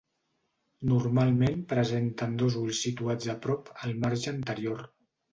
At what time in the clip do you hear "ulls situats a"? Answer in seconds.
2.61-3.35